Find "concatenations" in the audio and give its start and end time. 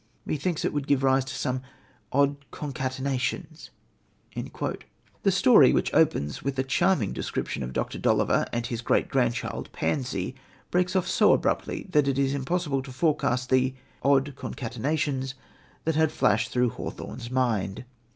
2.49-3.69, 14.35-15.35